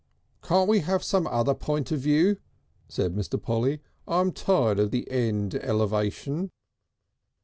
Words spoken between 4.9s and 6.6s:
end elevation."